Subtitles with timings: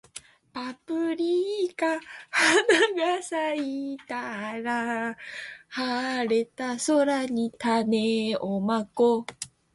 [0.51, 1.85] パプリカ
[2.31, 5.15] 花が咲いたら、
[5.67, 9.25] 晴れた空に種をまこう